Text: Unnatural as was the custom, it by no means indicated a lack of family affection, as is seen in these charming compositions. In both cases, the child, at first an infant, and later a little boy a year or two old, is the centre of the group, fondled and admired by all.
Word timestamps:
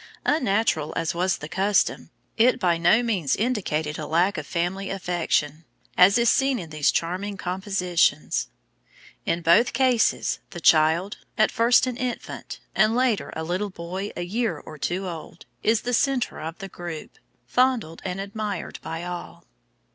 Unnatural 0.25 0.93
as 0.97 1.13
was 1.13 1.37
the 1.37 1.47
custom, 1.47 2.09
it 2.35 2.59
by 2.59 2.75
no 2.75 3.03
means 3.03 3.35
indicated 3.35 3.99
a 3.99 4.07
lack 4.07 4.35
of 4.35 4.47
family 4.47 4.89
affection, 4.89 5.63
as 5.95 6.17
is 6.17 6.27
seen 6.27 6.57
in 6.57 6.71
these 6.71 6.89
charming 6.89 7.37
compositions. 7.37 8.47
In 9.27 9.43
both 9.43 9.73
cases, 9.73 10.39
the 10.49 10.59
child, 10.59 11.17
at 11.37 11.51
first 11.51 11.85
an 11.85 11.97
infant, 11.97 12.59
and 12.73 12.95
later 12.95 13.31
a 13.35 13.43
little 13.43 13.69
boy 13.69 14.09
a 14.17 14.23
year 14.23 14.57
or 14.57 14.79
two 14.79 15.07
old, 15.07 15.45
is 15.61 15.81
the 15.81 15.93
centre 15.93 16.39
of 16.39 16.57
the 16.57 16.67
group, 16.67 17.19
fondled 17.45 18.01
and 18.03 18.19
admired 18.19 18.79
by 18.81 19.03
all. 19.03 19.45